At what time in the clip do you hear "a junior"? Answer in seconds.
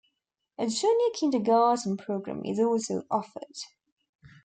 0.57-1.11